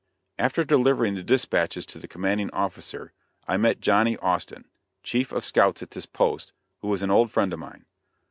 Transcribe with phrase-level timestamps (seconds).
[0.39, 3.13] After delivering the dispatches to the commanding officer,
[3.47, 4.67] I met Johnny Austin,
[5.03, 7.85] chief of scouts at this post, who was an old friend of mine.